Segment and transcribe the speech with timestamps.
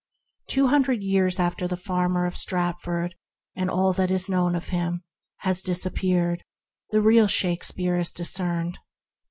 [0.47, 3.13] Two hundred years after the farmer of Stratford—
[3.55, 5.03] and all that is known of him—
[5.41, 6.43] has disappeared
[6.89, 8.79] the real Shakes peare is discerned.